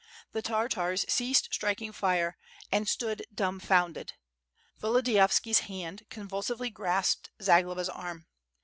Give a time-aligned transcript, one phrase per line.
[0.31, 2.35] The Tartars ceased striking fire,
[2.71, 4.13] and stood dumbfounded.
[4.79, 8.25] Volodiyovski's hand convulsively grasped Zagloba's arm.